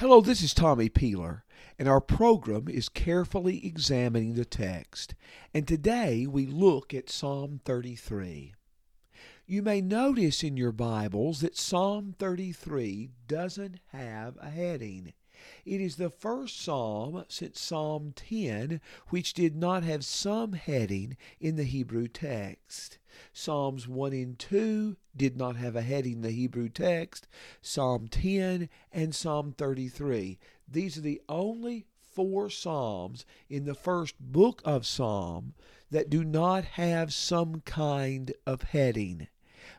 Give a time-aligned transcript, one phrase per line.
[0.00, 1.44] Hello, this is Tommy Peeler,
[1.78, 5.14] and our program is carefully examining the text.
[5.52, 8.54] And today we look at Psalm 33.
[9.44, 15.12] You may notice in your Bibles that Psalm 33 doesn't have a heading.
[15.64, 21.56] It is the first psalm since Psalm 10 which did not have some heading in
[21.56, 22.98] the Hebrew text.
[23.32, 27.26] Psalms 1 and 2 did not have a heading in the Hebrew text.
[27.60, 30.38] Psalm 10 and Psalm 33.
[30.68, 35.54] These are the only four Psalms in the first book of Psalm
[35.90, 39.28] that do not have some kind of heading.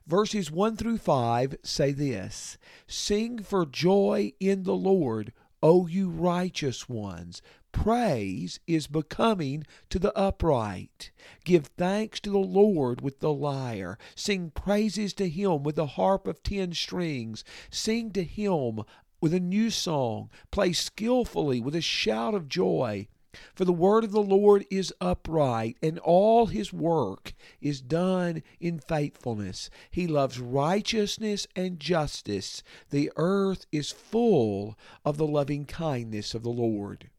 [0.06, 2.58] Verses 1 through 5 say this
[2.88, 5.34] Sing for joy in the Lord,
[5.64, 7.42] O you righteous ones.
[7.72, 11.12] Praise is becoming to the upright.
[11.46, 13.98] Give thanks to the Lord with the lyre.
[14.16, 17.44] Sing praises to him with the harp of ten strings.
[17.70, 18.82] Sing to him
[19.22, 20.30] with a new song.
[20.50, 23.08] Play skillfully with a shout of joy.
[23.56, 28.80] For the word of the Lord is upright, and all his work is done in
[28.80, 29.70] faithfulness.
[29.90, 32.62] He loves righteousness and justice.
[32.90, 37.10] The earth is full of the loving kindness of the Lord.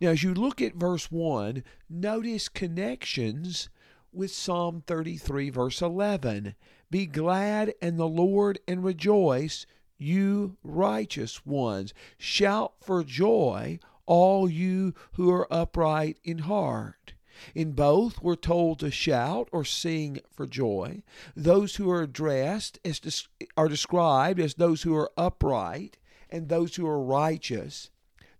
[0.00, 3.68] Now, as you look at verse 1, notice connections
[4.12, 6.54] with Psalm 33, verse 11.
[6.90, 9.64] Be glad in the Lord and rejoice,
[9.96, 11.94] you righteous ones.
[12.18, 17.14] Shout for joy all you who are upright in heart.
[17.54, 21.02] In both, we're told to shout or sing for joy.
[21.34, 25.96] Those who are addressed as are described as those who are upright
[26.30, 27.90] and those who are righteous.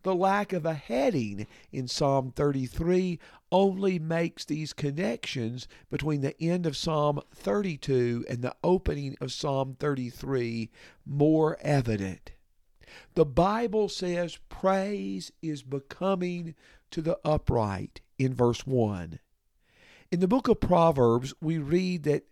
[0.02, 3.20] The lack of a heading in Psalm 33
[3.52, 9.76] only makes these connections between the end of Psalm 32 and the opening of Psalm
[9.78, 10.70] 33
[11.06, 12.32] more evident.
[13.14, 16.54] The Bible says praise is becoming
[16.90, 19.18] to the upright in verse 1.
[20.10, 22.24] In the book of Proverbs, we read that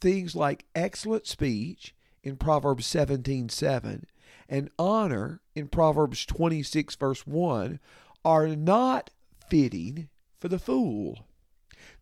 [0.00, 4.06] things like excellent speech in Proverbs 17 7
[4.48, 7.78] and honor in Proverbs 26, verse 1
[8.24, 9.10] are not
[9.48, 10.08] fitting
[10.38, 11.26] for the fool.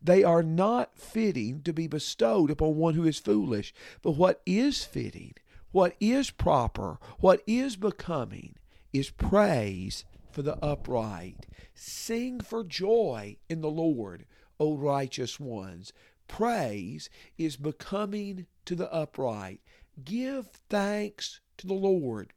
[0.01, 3.73] They are not fitting to be bestowed upon one who is foolish.
[4.01, 5.33] But what is fitting
[5.71, 8.55] what is proper, what is becoming,
[8.93, 11.45] is praise for the upright.
[11.73, 14.25] Sing for joy in the Lord,
[14.59, 15.93] O righteous ones.
[16.27, 19.61] Praise is becoming to the upright.
[20.03, 22.33] Give thanks to the Lord.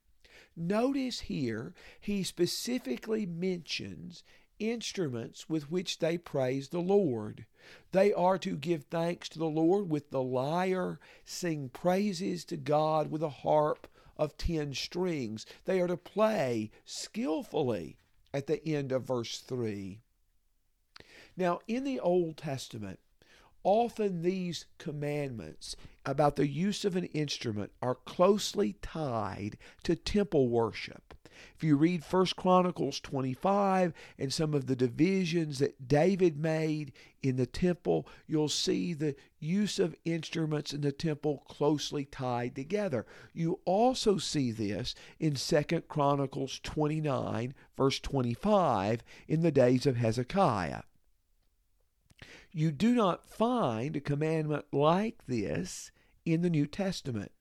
[0.57, 4.23] Notice here, he specifically mentions
[4.59, 7.47] instruments with which they praise the Lord.
[7.93, 13.11] They are to give thanks to the Lord with the lyre, sing praises to God
[13.11, 15.47] with a harp of ten strings.
[15.65, 17.97] They are to play skillfully
[18.33, 20.01] at the end of verse 3.
[21.37, 23.01] Now, in the Old Testament,
[23.63, 31.10] often these commandments about the use of an instrument are closely tied to temple worship.
[31.57, 36.93] If you read 1 Chronicles 25 and some of the divisions that David made
[37.23, 43.07] in the temple, you'll see the use of instruments in the temple closely tied together.
[43.33, 50.83] You also see this in 2 Chronicles 29, verse 25, in the days of Hezekiah.
[52.53, 55.93] You do not find a commandment like this
[56.25, 57.33] in the New Testament.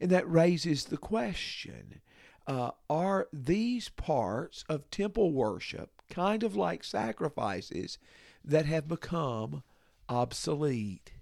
[0.00, 2.00] And that raises the question
[2.46, 7.98] uh, are these parts of temple worship kind of like sacrifices
[8.44, 9.62] that have become
[10.08, 11.12] obsolete?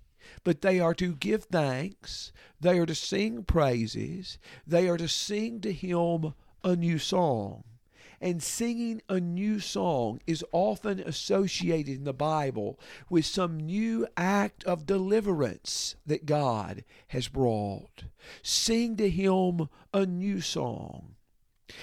[0.44, 5.60] But they are to give thanks, they are to sing praises, they are to sing
[5.60, 6.34] to Him
[6.64, 7.64] a new song.
[8.22, 12.78] And singing a new song is often associated in the Bible
[13.10, 18.04] with some new act of deliverance that God has brought.
[18.40, 21.16] Sing to Him a new song.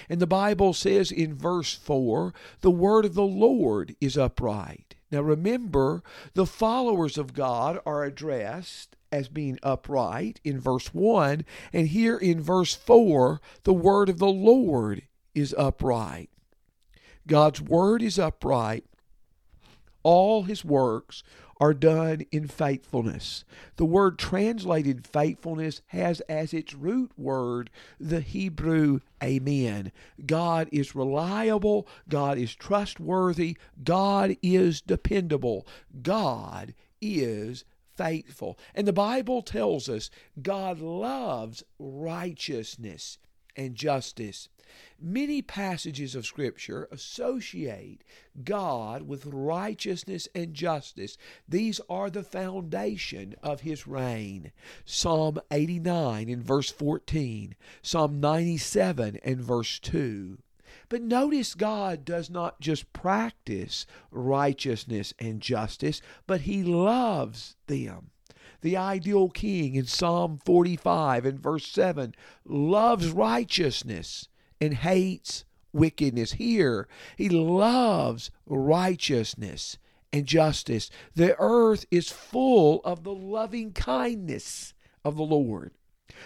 [0.08, 4.96] And the Bible says in verse 4 the word of the Lord is upright.
[5.12, 6.04] Now remember,
[6.36, 11.44] the followers of God are addressed as being upright in verse 1,
[11.74, 15.02] and here in verse 4, the word of the Lord
[15.40, 16.30] is upright.
[17.28, 18.86] God's word is upright.
[20.04, 21.24] All his works
[21.62, 23.44] are done in faithfulness.
[23.76, 27.70] The word translated faithfulness has as its root word
[28.00, 29.92] the Hebrew amen.
[30.26, 35.68] God is reliable, God is trustworthy, God is dependable,
[36.02, 37.66] God is
[37.96, 38.58] faithful.
[38.74, 40.10] And the Bible tells us
[40.42, 43.18] God loves righteousness.
[43.58, 44.48] and justice.
[45.02, 48.04] Many passages of Scripture associate
[48.44, 51.18] God with righteousness and justice.
[51.48, 54.52] These are the foundation of His reign.
[54.86, 60.38] Psalm 89 in verse 14, Psalm 97 and verse 2.
[60.90, 68.12] But notice God does not just practice righteousness and justice, but He loves them.
[68.62, 72.14] The ideal king in Psalm 45 and verse 7
[72.44, 74.28] loves righteousness
[74.62, 76.34] and hates wickedness.
[76.34, 79.78] Here, he loves righteousness
[80.12, 80.90] and justice.
[81.16, 84.74] The earth is full of the loving kindness
[85.04, 85.72] of the Lord.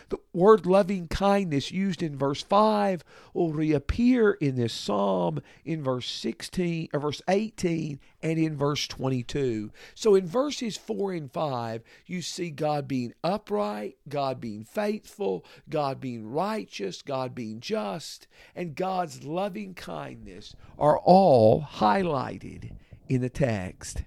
[0.10, 3.04] The word loving kindness used in verse 5
[3.34, 9.72] will reappear in this psalm in verse 16 or verse 18 and in verse 22.
[9.96, 16.00] So in verses 4 and 5, you see God being upright, God being faithful, God
[16.00, 22.72] being righteous, God being just, and God's loving kindness are all highlighted
[23.08, 24.04] in the text.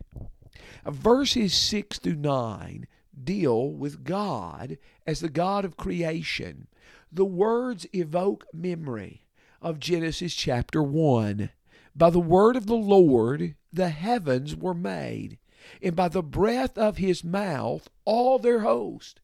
[0.85, 2.87] Verses 6 through 9
[3.22, 6.68] deal with God as the God of creation.
[7.10, 9.26] The words evoke memory
[9.62, 11.50] of Genesis chapter 1.
[11.94, 15.38] By the word of the Lord the heavens were made,
[15.82, 19.20] and by the breath of his mouth all their host.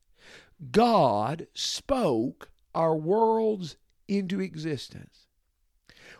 [0.71, 3.77] God spoke our worlds
[4.09, 5.27] into existence.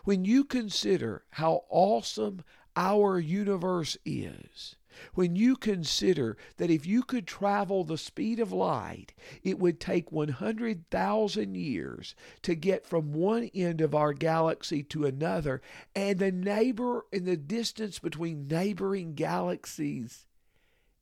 [0.03, 2.43] When you consider how awesome
[2.75, 4.75] our universe is,
[5.13, 9.13] when you consider that if you could travel the speed of light,
[9.43, 15.61] it would take 100,000 years to get from one end of our galaxy to another,
[15.95, 20.25] and the neighbor and the distance between neighboring galaxies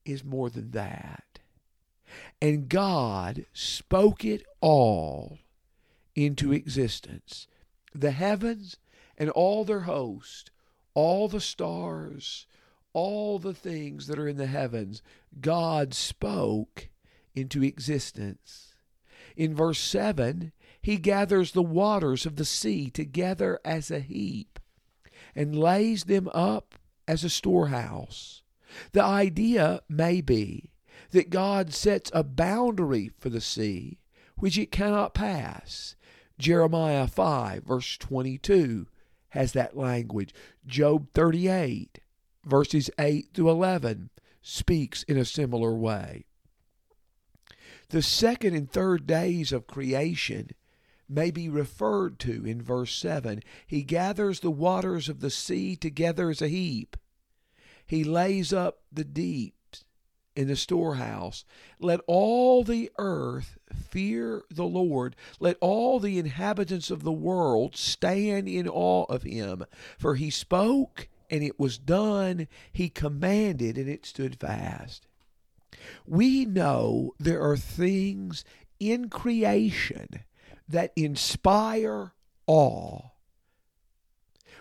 [0.05, 1.39] is more than that.
[2.41, 5.39] And God spoke it all
[6.15, 7.47] into existence
[7.93, 8.77] the heavens
[9.17, 10.49] and all their host,
[10.93, 12.47] all the stars,
[12.93, 15.01] all the things that are in the heavens,
[15.39, 16.89] God spoke
[17.33, 18.75] into existence.
[19.35, 20.51] In verse 7,
[20.81, 24.59] he gathers the waters of the sea together as a heap
[25.35, 26.75] and lays them up
[27.07, 28.43] as a storehouse.
[28.91, 30.71] The idea may be
[31.11, 33.99] that God sets a boundary for the sea
[34.37, 35.95] which it cannot pass.
[36.39, 38.87] Jeremiah 5, verse 22,
[39.29, 40.33] has that language.
[40.65, 41.99] Job 38,
[42.43, 44.09] verses 8 through 11,
[44.41, 46.25] speaks in a similar way.
[47.89, 50.51] The second and third days of creation
[51.09, 53.41] may be referred to in verse 7.
[53.67, 56.95] He gathers the waters of the sea together as a heap.
[57.85, 59.55] He lays up the deep
[60.35, 61.43] in the storehouse.
[61.79, 65.15] Let all the earth fear the Lord.
[65.39, 69.65] Let all the inhabitants of the world stand in awe of him.
[69.97, 72.47] For he spoke and it was done.
[72.71, 75.07] He commanded, and it stood fast.
[76.05, 78.43] We know there are things
[78.79, 80.23] in creation
[80.67, 82.13] that inspire
[82.45, 83.09] awe.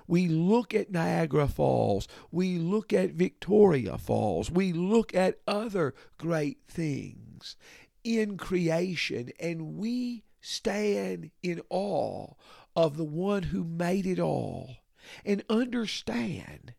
[0.07, 2.09] We look at Niagara Falls.
[2.31, 4.51] We look at Victoria Falls.
[4.51, 7.57] We look at other great things
[8.03, 12.35] in creation, and we stand in awe
[12.75, 14.80] of the one who made it all
[15.25, 16.75] and understand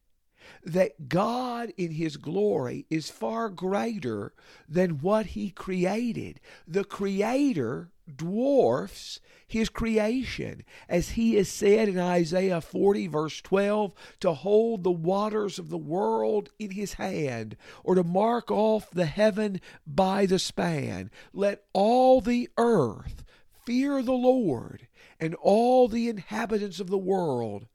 [0.64, 4.34] that God in His glory is far greater
[4.68, 6.40] than what He created.
[6.68, 10.64] The Creator dwarfs His creation.
[10.88, 15.78] As He is said in Isaiah 40, verse 12, to hold the waters of the
[15.78, 21.10] world in His hand, or to mark off the heaven by the span.
[21.34, 23.24] Let all the earth
[23.66, 24.88] fear the Lord,
[25.20, 27.68] and all the inhabitants of the world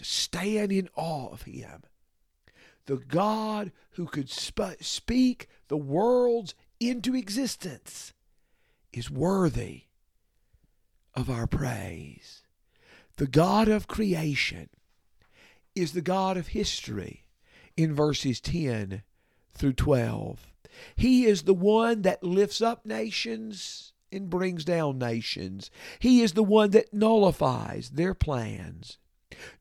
[0.00, 1.82] to stand in awe of him.
[2.86, 8.14] The God who could sp- speak the worlds into existence
[8.94, 9.82] is worthy
[11.14, 12.44] of our praise.
[13.18, 14.70] The God of creation
[15.74, 17.26] is the God of history
[17.76, 19.02] in verses 10
[19.52, 20.46] through 12.
[20.96, 25.70] He is the one that lifts up nations and brings down nations.
[25.98, 28.96] He is the one that nullifies their plans.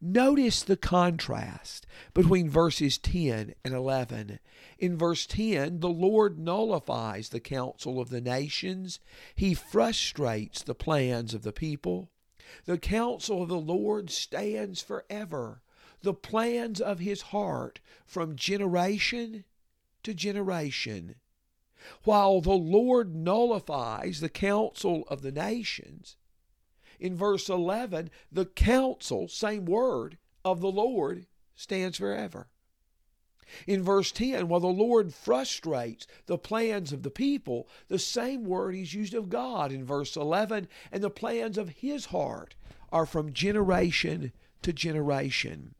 [0.01, 4.39] Notice the contrast between verses 10 and 11.
[4.77, 8.99] In verse 10, the Lord nullifies the counsel of the nations,
[9.35, 12.11] He frustrates the plans of the people.
[12.65, 15.61] The counsel of the Lord stands forever,
[16.01, 19.45] the plans of His heart from generation
[20.03, 21.15] to generation.
[22.03, 26.17] While the Lord nullifies the counsel of the nations,
[26.99, 32.47] In verse 11, the counsel, same word, of the Lord stands forever.
[33.65, 38.75] In verse 10, while the Lord frustrates the plans of the people, the same word
[38.75, 42.55] is used of God in verse 11, and the plans of his heart
[42.91, 45.73] are from generation to generation.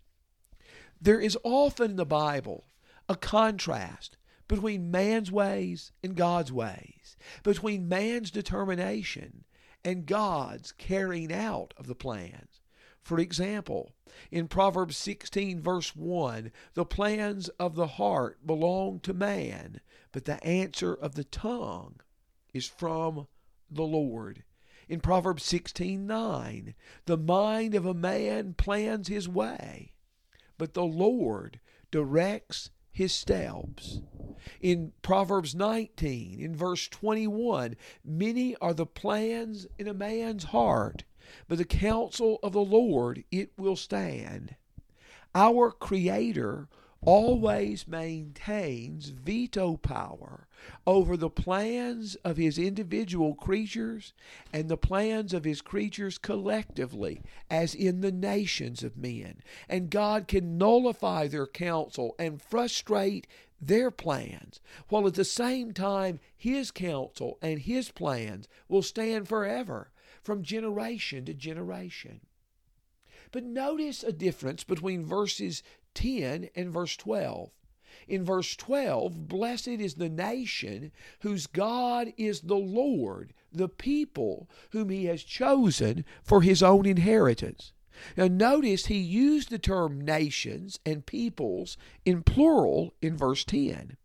[1.01, 2.65] There is often in the Bible
[3.07, 9.45] a contrast between man's ways and God's ways, between man's determination
[9.83, 12.61] and God's carrying out of the plans.
[13.01, 13.93] For example,
[14.29, 19.81] in Proverbs 16, verse 1, the plans of the heart belong to man,
[20.11, 22.01] but the answer of the tongue
[22.53, 23.27] is from
[23.69, 24.43] the Lord.
[24.87, 29.93] In Proverbs 16, 9, the mind of a man plans his way,
[30.57, 31.59] but the Lord
[31.91, 34.01] directs his steps.
[34.61, 41.03] In Proverbs 19, in verse 21, many are the plans in a man's heart,
[41.47, 44.55] but the counsel of the Lord it will stand.
[45.35, 46.67] Our Creator
[47.01, 50.47] always maintains veto power
[50.85, 54.13] over the plans of his individual creatures
[54.51, 59.41] and the plans of his creatures collectively, as in the nations of men.
[59.69, 63.27] And God can nullify their counsel and frustrate
[63.61, 69.91] their plans, while at the same time his counsel and his plans will stand forever
[70.21, 72.21] from generation to generation.
[73.31, 75.61] But notice a difference between verses
[75.99, 77.51] 10 and verse 12.
[78.07, 84.89] In verse 12, blessed is the nation whose God is the Lord, the people whom
[84.89, 87.73] he has chosen for his own inheritance.
[88.15, 91.75] Now, notice he used the term nations and peoples
[92.05, 93.97] in plural in verse 10.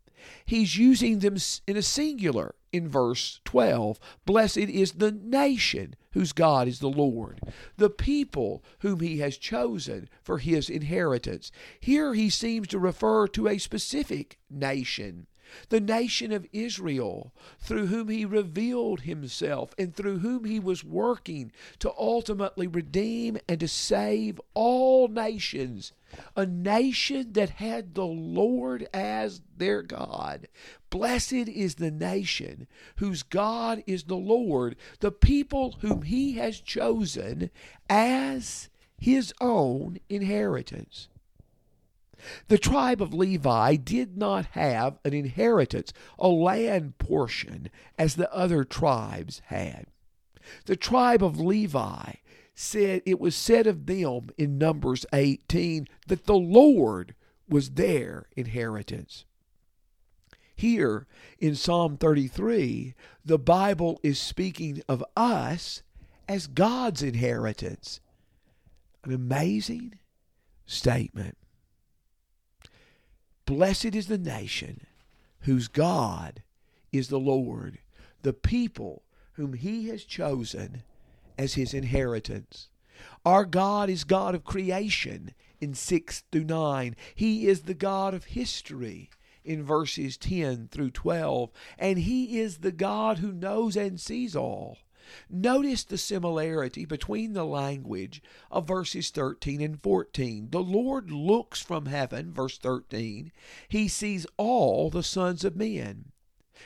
[0.45, 3.99] He's using them in a singular in verse 12.
[4.25, 7.41] Blessed is the nation whose God is the Lord,
[7.75, 11.51] the people whom he has chosen for his inheritance.
[11.79, 15.27] Here he seems to refer to a specific nation
[15.69, 21.51] the nation of Israel, through whom he revealed himself and through whom he was working
[21.79, 25.93] to ultimately redeem and to save all nations.
[26.35, 30.47] A nation that had the Lord as their God.
[30.89, 37.49] Blessed is the nation whose God is the Lord, the people whom he has chosen
[37.89, 41.09] as his own inheritance.
[42.47, 48.63] The tribe of Levi did not have an inheritance, a land portion, as the other
[48.63, 49.87] tribes had.
[50.65, 52.13] The tribe of Levi
[52.53, 57.15] said it was said of them in Numbers 18 that the Lord
[57.49, 59.25] was their inheritance.
[60.55, 61.05] Here
[61.39, 65.83] in Psalm 33, the Bible is speaking of us
[66.29, 67.99] as God's inheritance.
[69.03, 69.99] An amazing
[70.65, 71.37] statement.
[73.45, 74.87] Blessed is the nation
[75.41, 76.41] whose God
[76.91, 77.79] is the Lord,
[78.23, 80.83] the people whom he has chosen
[81.37, 82.69] as his inheritance.
[83.25, 86.95] Our God is God of creation in 6 through 9.
[87.13, 89.09] He is the God of history
[89.43, 91.51] in verses 10 through 12.
[91.77, 94.77] And He is the God who knows and sees all.
[95.29, 100.49] Notice the similarity between the language of verses 13 and 14.
[100.51, 103.31] The Lord looks from heaven, verse 13.
[103.67, 106.11] He sees all the sons of men.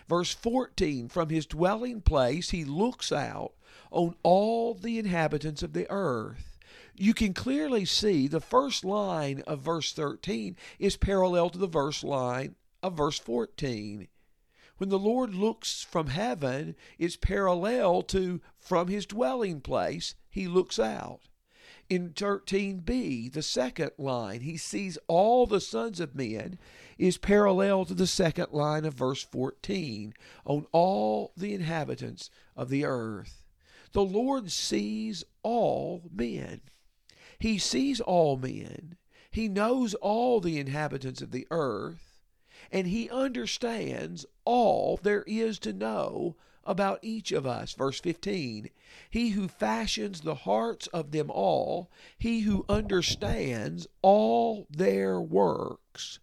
[0.07, 3.53] Verse 14, from his dwelling place he looks out
[3.91, 6.57] on all the inhabitants of the earth.
[6.95, 12.03] You can clearly see the first line of verse 13 is parallel to the verse
[12.03, 14.07] line of verse 14
[14.79, 20.79] when the Lord looks from heaven, it's parallel to from his dwelling place, he looks
[20.79, 21.19] out.
[21.89, 26.57] In 13b, the second line, he sees all the sons of men,
[26.97, 30.13] is parallel to the second line of verse 14
[30.45, 33.43] on all the inhabitants of the earth.
[33.91, 36.61] The Lord sees all men.
[37.37, 38.95] He sees all men.
[39.29, 42.09] He knows all the inhabitants of the earth
[42.71, 47.73] and he understands all there is to know about each of us.
[47.73, 48.71] Verse 15
[49.11, 56.19] He who fashions the hearts of them all, he who understands all their works.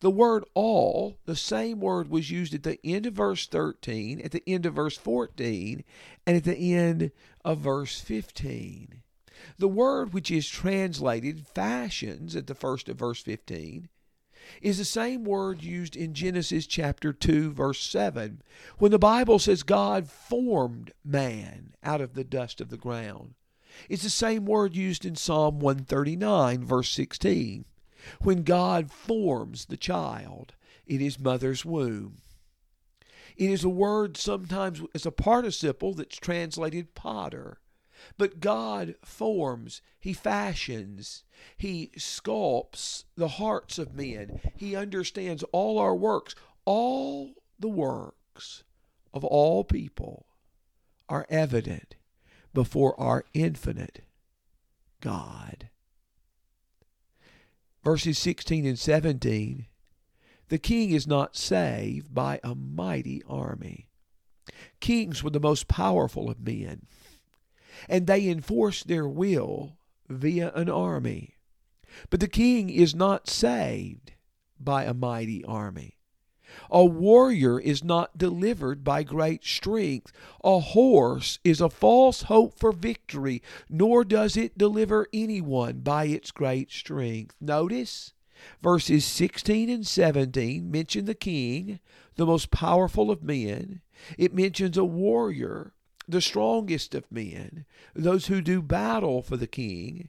[0.00, 4.30] The word all, the same word was used at the end of verse 13, at
[4.30, 5.84] the end of verse 14,
[6.26, 7.10] and at the end
[7.44, 9.02] of verse 15.
[9.58, 13.90] The word which is translated fashions at the first of verse 15
[14.60, 18.42] is the same word used in Genesis chapter 2, verse 7,
[18.78, 23.34] when the Bible says God formed man out of the dust of the ground.
[23.88, 27.64] It's the same word used in Psalm 139, verse 16,
[28.20, 30.54] when God forms the child
[30.86, 32.18] in his mother's womb.
[33.36, 37.58] It is a word sometimes as a participle that's translated potter.
[38.18, 41.24] But God forms, He fashions,
[41.56, 44.40] He sculpts the hearts of men.
[44.56, 46.34] He understands all our works.
[46.64, 48.64] All the works
[49.12, 50.26] of all people
[51.08, 51.96] are evident
[52.54, 54.02] before our infinite
[55.00, 55.68] God.
[57.82, 59.66] Verses 16 and 17
[60.48, 63.88] The king is not saved by a mighty army.
[64.80, 66.86] Kings were the most powerful of men
[67.88, 69.76] and they enforce their will
[70.08, 71.36] via an army.
[72.10, 74.12] But the king is not saved
[74.58, 75.98] by a mighty army.
[76.70, 80.12] A warrior is not delivered by great strength.
[80.44, 86.30] A horse is a false hope for victory, nor does it deliver anyone by its
[86.30, 87.36] great strength.
[87.40, 88.12] Notice
[88.60, 91.80] verses 16 and 17 mention the king,
[92.16, 93.80] the most powerful of men.
[94.18, 95.72] It mentions a warrior,
[96.08, 100.08] the strongest of men, those who do battle for the king,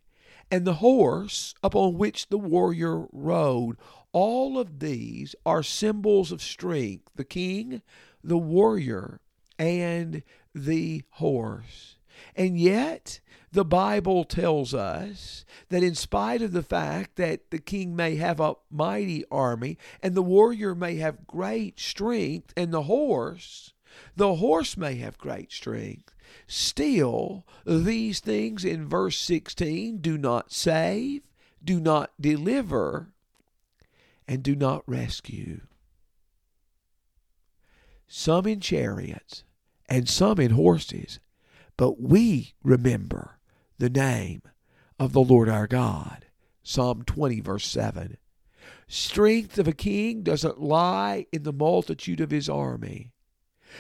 [0.51, 3.77] and the horse upon which the warrior rode.
[4.11, 7.81] All of these are symbols of strength the king,
[8.23, 9.19] the warrior,
[9.57, 10.23] and
[10.53, 11.97] the horse.
[12.35, 13.19] And yet,
[13.51, 18.39] the Bible tells us that in spite of the fact that the king may have
[18.39, 23.72] a mighty army and the warrior may have great strength and the horse
[24.15, 26.13] the horse may have great strength.
[26.47, 31.21] Still, these things in verse 16 do not save,
[31.63, 33.13] do not deliver,
[34.27, 35.61] and do not rescue.
[38.07, 39.43] Some in chariots
[39.89, 41.19] and some in horses,
[41.77, 43.39] but we remember
[43.77, 44.41] the name
[44.99, 46.25] of the Lord our God.
[46.63, 48.17] Psalm 20, verse 7.
[48.87, 53.12] Strength of a king doesn't lie in the multitude of his army,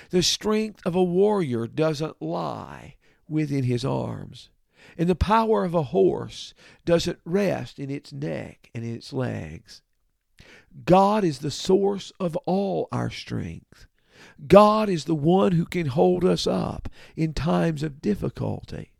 [0.09, 2.95] the strength of a warrior doesn't lie
[3.27, 4.49] within his arms,
[4.97, 6.53] and the power of a horse
[6.85, 9.81] doesn't rest in its neck and in its legs.
[10.85, 13.87] God is the source of all our strength.
[14.47, 18.91] God is the one who can hold us up in times of difficulty.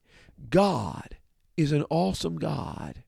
[0.49, 1.17] God
[1.57, 3.03] is an awesome God.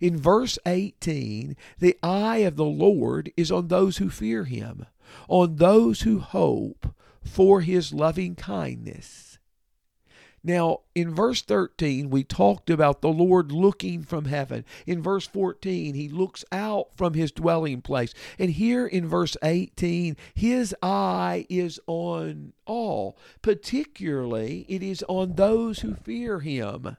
[0.00, 4.86] In verse 18, the eye of the Lord is on those who fear him,
[5.28, 9.38] on those who hope for his loving kindness.
[10.44, 14.64] Now, in verse 13, we talked about the Lord looking from heaven.
[14.86, 18.12] In verse 14, he looks out from his dwelling place.
[18.40, 23.16] And here in verse 18, his eye is on all.
[23.40, 26.96] Particularly, it is on those who fear him.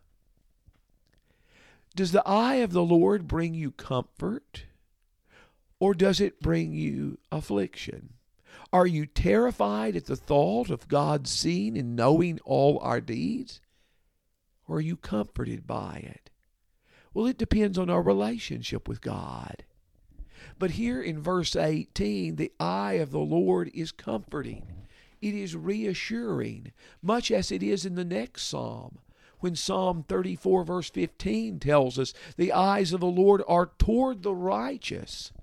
[1.96, 4.64] Does the eye of the Lord bring you comfort?
[5.84, 8.14] Or does it bring you affliction?
[8.72, 13.60] Are you terrified at the thought of God seeing and knowing all our deeds?
[14.66, 16.30] Or are you comforted by it?
[17.14, 19.66] Well, it depends on our relationship with God.
[20.58, 24.66] But here in verse 18, the eye of the Lord is comforting.
[25.22, 29.00] It is reassuring, much as it is in the next psalm
[29.42, 34.34] when Psalm 34, verse 15 tells us, The eyes of the Lord are toward the
[34.34, 35.34] righteous,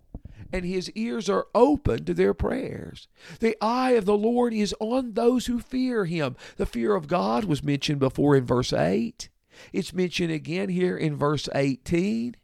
[0.53, 3.09] and his ears are open to their prayers.
[3.41, 6.37] The eye of the Lord is on those who fear him.
[6.57, 9.29] The fear of God was mentioned before in verse 8.
[9.73, 12.37] It's mentioned again here in verse 18.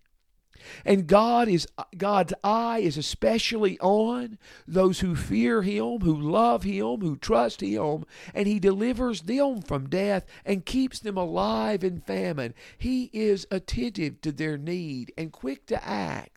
[0.85, 1.67] And God is
[1.97, 8.05] God's eye is especially on those who fear him, who love him, who trust him,
[8.35, 12.55] and he delivers them from death and keeps them alive in famine.
[12.79, 16.36] He is attentive to their need and quick to act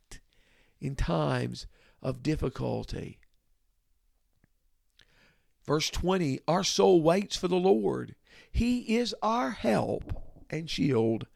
[0.82, 1.68] in times
[2.02, 3.20] of difficulty.
[5.66, 8.16] Verse 20 Our soul waits for the Lord.
[8.52, 11.28] He is our help and shield.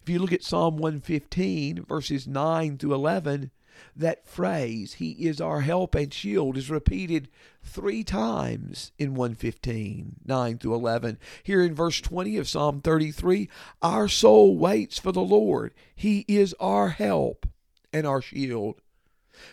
[0.00, 3.50] If you look at Psalm 115, verses 9 through 11,
[3.94, 7.28] that phrase, He is our help and shield, is repeated
[7.62, 11.18] three times in 115, 9 through 11.
[11.42, 13.48] Here in verse 20 of Psalm 33,
[13.80, 15.72] our soul waits for the Lord.
[15.94, 17.46] He is our help
[17.92, 18.81] and our shield.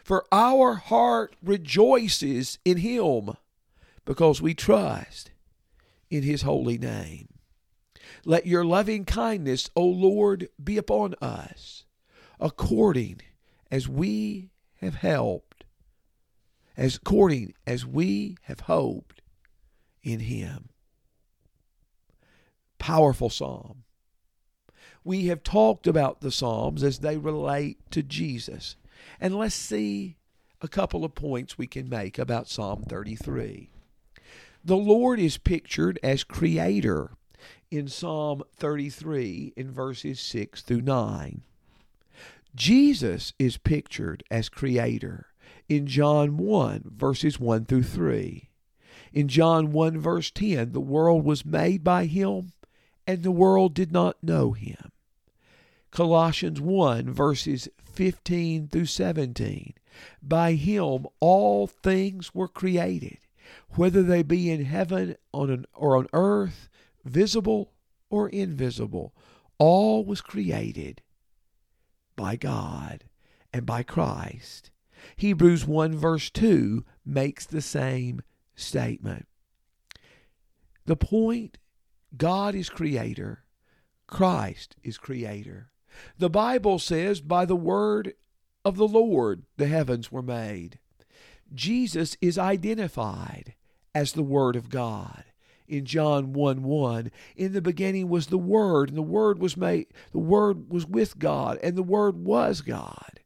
[0.03, 3.31] For our heart rejoices in Him
[4.05, 5.31] because we trust
[6.09, 7.27] in His holy name.
[8.25, 11.85] Let your loving kindness, O Lord, be upon us,
[12.39, 13.21] according
[13.71, 14.49] as we
[14.81, 15.63] have helped,
[16.75, 19.21] as according as we have hoped
[20.03, 20.69] in him.
[22.77, 23.83] Powerful psalm.
[25.03, 28.75] We have talked about the Psalms as they relate to Jesus.
[29.19, 30.17] And let's see
[30.61, 33.69] a couple of points we can make about Psalm 33.
[34.63, 37.11] The Lord is pictured as creator
[37.71, 41.41] in Psalm 33 in verses 6 through 9.
[42.55, 45.27] Jesus is pictured as creator
[45.67, 48.49] in John 1 verses 1 through 3.
[49.13, 52.53] In John 1 verse 10, the world was made by him
[53.07, 54.91] and the world did not know him.
[55.91, 59.73] Colossians 1 verses 15 through 17.
[60.21, 63.17] By him all things were created,
[63.71, 66.69] whether they be in heaven on an, or on earth,
[67.03, 67.73] visible
[68.09, 69.13] or invisible.
[69.57, 71.01] All was created
[72.15, 73.05] by God
[73.51, 74.71] and by Christ.
[75.15, 78.21] Hebrews 1 verse 2 makes the same
[78.55, 79.27] statement.
[80.85, 81.57] The point
[82.15, 83.43] God is creator,
[84.07, 85.71] Christ is creator.
[86.17, 88.13] The Bible says, by the word
[88.65, 90.79] of the Lord the heavens were made.
[91.53, 93.55] Jesus is identified
[93.95, 95.23] as the Word of God.
[95.67, 99.87] In John 1 1, in the beginning was the Word, and the Word was made,
[100.11, 103.19] the Word was with God, and the Word was God.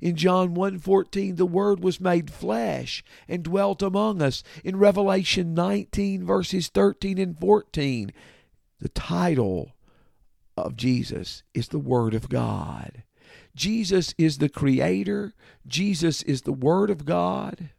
[0.00, 4.42] In John 1:14 the word was made flesh and dwelt among us.
[4.64, 8.12] In Revelation 19 verses 13 and 14
[8.80, 9.75] the title
[10.56, 13.02] of Jesus is the Word of God.
[13.54, 15.34] Jesus is the Creator,
[15.66, 17.70] Jesus is the Word of God.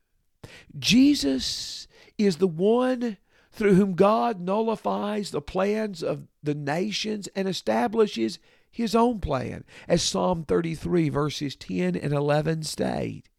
[0.78, 1.88] Jesus
[2.18, 3.18] is the one
[3.52, 10.04] through whom God nullifies the plans of the nations and establishes his own plan, as
[10.04, 13.30] Psalm 33, verses 10 and 11 state.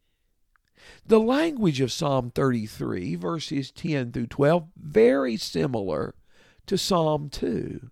[1.06, 6.14] The language of Psalm 33, verses 10 through 12, very similar
[6.66, 7.90] to Psalm 2.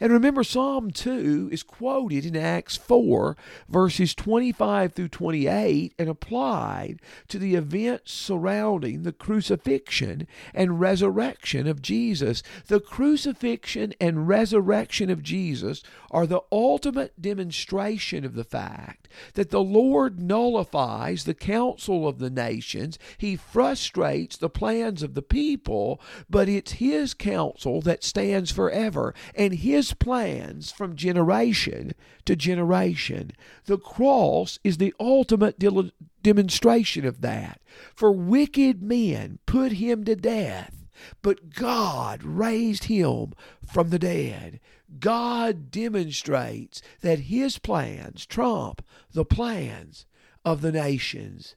[0.00, 3.36] And remember, Psalm 2 is quoted in Acts 4,
[3.68, 11.82] verses 25 through 28, and applied to the events surrounding the crucifixion and resurrection of
[11.82, 12.42] Jesus.
[12.66, 19.62] The crucifixion and resurrection of Jesus are the ultimate demonstration of the fact that the
[19.62, 26.48] Lord nullifies the counsel of the nations, He frustrates the plans of the people, but
[26.48, 31.92] it's His counsel that stands forever, and His his plans from generation
[32.26, 33.32] to generation.
[33.64, 35.90] The cross is the ultimate de-
[36.22, 37.58] demonstration of that.
[37.94, 40.84] For wicked men put him to death,
[41.22, 43.32] but God raised him
[43.66, 44.60] from the dead.
[45.00, 50.04] God demonstrates that his plans trump the plans
[50.44, 51.56] of the nations.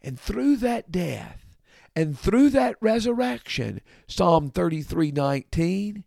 [0.00, 1.43] And through that death,
[1.96, 6.04] and through that resurrection, Psalm 33 19,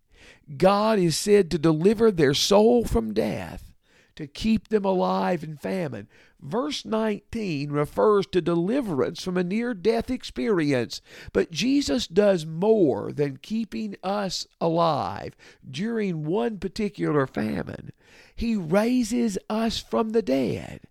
[0.58, 3.74] God is said to deliver their soul from death,
[4.16, 6.10] to keep them alive in famine.
[6.42, 13.38] Verse 19 refers to deliverance from a near death experience, but Jesus does more than
[13.38, 15.36] keeping us alive
[15.70, 17.92] during one particular famine.
[18.36, 20.82] He raises us from the dead,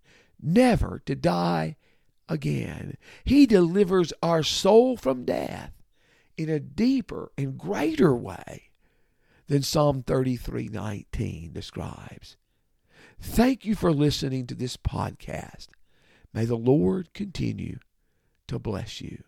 [0.41, 1.77] never to die
[2.29, 2.97] again.
[3.25, 5.73] He delivers our soul from death
[6.37, 8.71] in a deeper and greater way
[9.47, 12.37] than Psalm 33:19 describes.
[13.21, 15.69] Thank you for listening to this podcast.
[16.33, 17.79] May the Lord continue
[18.49, 19.25] to bless you.